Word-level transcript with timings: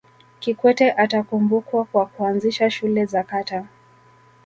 kikwete 0.39 0.91
atakumbukwa 0.91 1.85
kwa 1.85 2.05
kuanzisha 2.05 2.69
shule 2.69 3.05
za 3.05 3.23
kata 3.23 3.65